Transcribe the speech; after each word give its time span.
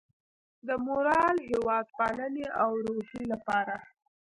د 0.67 0.69
مورال، 0.85 1.35
هیواد 1.49 1.85
پالنې 1.97 2.45
او 2.61 2.71
روحیې 2.85 3.23
لپاره 3.33 3.75